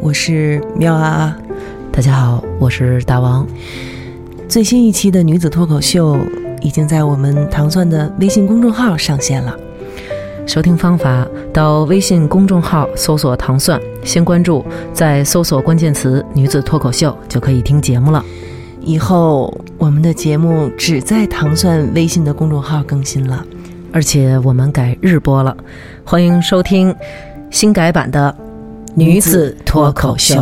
[0.00, 1.38] 我是喵啊啊。
[1.92, 3.46] 大家好，我是大王。
[4.48, 6.16] 最新一期的女子脱口秀
[6.62, 9.54] 已经在我们糖蒜的微信公众号上线了。
[10.46, 14.64] 收听方法：到微信公众号搜索“糖蒜”，先关注，
[14.94, 18.24] 再搜索关键词“女子脱口秀”，就可以听节目了。
[18.80, 23.44] 以后我们的节目只在糖蒜微信的公众号更新了，
[23.92, 25.54] 而且我们改日播了。
[26.02, 26.96] 欢迎收听
[27.50, 28.34] 新改版的
[28.94, 30.36] 《女子脱口秀》。